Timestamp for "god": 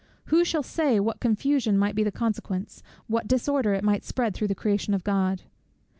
5.03-5.43